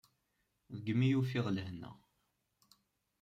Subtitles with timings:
[0.73, 1.91] Deg-m i ufiɣ lehna.